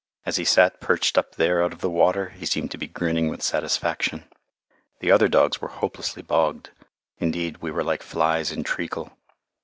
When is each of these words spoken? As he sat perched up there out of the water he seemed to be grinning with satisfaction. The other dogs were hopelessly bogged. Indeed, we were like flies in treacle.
As 0.25 0.37
he 0.37 0.45
sat 0.45 0.81
perched 0.81 1.15
up 1.15 1.35
there 1.35 1.63
out 1.63 1.73
of 1.73 1.81
the 1.81 1.87
water 1.91 2.29
he 2.29 2.47
seemed 2.47 2.71
to 2.71 2.79
be 2.79 2.87
grinning 2.87 3.27
with 3.27 3.43
satisfaction. 3.43 4.23
The 4.99 5.11
other 5.11 5.27
dogs 5.27 5.61
were 5.61 5.67
hopelessly 5.67 6.23
bogged. 6.23 6.71
Indeed, 7.19 7.57
we 7.57 7.69
were 7.69 7.83
like 7.83 8.01
flies 8.01 8.51
in 8.51 8.63
treacle. 8.63 9.15